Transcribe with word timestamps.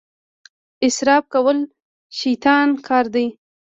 اسراف 0.87 1.23
کول 1.33 1.57
د 1.65 1.69
شیطان 2.19 2.67
کار 2.87 3.05
دی. 3.15 3.27